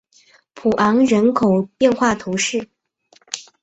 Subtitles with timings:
[0.55, 2.67] 普昂人口变化图示